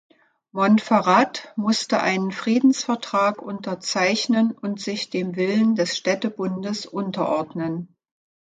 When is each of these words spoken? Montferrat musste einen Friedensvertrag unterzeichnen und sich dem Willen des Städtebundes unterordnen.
Montferrat 0.51 1.53
musste 1.55 2.01
einen 2.01 2.31
Friedensvertrag 2.31 3.39
unterzeichnen 3.39 4.51
und 4.51 4.79
sich 4.81 5.11
dem 5.11 5.35
Willen 5.35 5.75
des 5.75 5.95
Städtebundes 5.95 6.87
unterordnen. 6.87 7.95